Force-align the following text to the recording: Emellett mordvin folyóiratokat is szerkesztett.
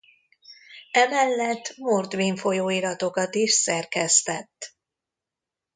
Emellett 0.91 1.77
mordvin 1.77 2.35
folyóiratokat 2.35 3.35
is 3.35 3.51
szerkesztett. 3.53 4.75